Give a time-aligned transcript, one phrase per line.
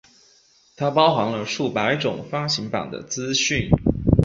[0.75, 3.69] 它包含了数百种发行版的资讯。